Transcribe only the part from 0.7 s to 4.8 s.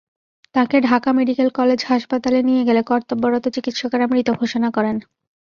Dhaka medical college হাসপাতালে নিয়ে গেলে কর্তব্যরত চিকিত্সকেরা মৃত ঘোষণা